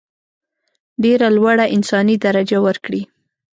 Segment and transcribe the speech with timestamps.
[1.03, 3.01] ډېره لوړه انساني درجه ورکړي.